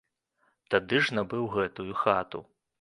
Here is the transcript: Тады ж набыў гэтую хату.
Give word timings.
Тады 0.75 1.03
ж 1.09 1.19
набыў 1.19 1.45
гэтую 1.59 1.93
хату. 2.03 2.47